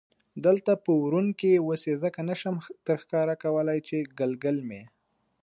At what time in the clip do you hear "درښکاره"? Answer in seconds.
2.87-3.35